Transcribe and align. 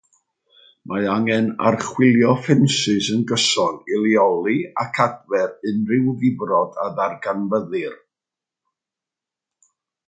Mae 0.91 1.03
angen 1.15 1.49
archwilio 1.71 2.31
ffensys 2.45 3.09
yn 3.17 3.21
gyson 3.33 3.77
i 3.93 4.01
leoli 4.07 4.57
ac 4.85 5.03
adfer 5.07 5.45
unrhyw 5.73 6.11
ddifrod 6.25 6.83
a 6.87 6.91
ddarganfyddir. 6.97 7.99